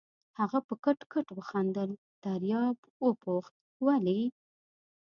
[0.39, 1.89] هغه په کټ کټ وخندل،
[2.23, 3.53] دریاب وپوښت:
[3.85, 4.19] ولې؟